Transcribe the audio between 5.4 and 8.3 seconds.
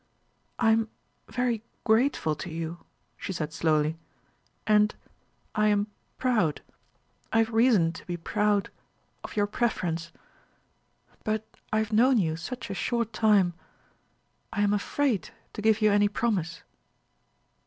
I am proud I have reason to be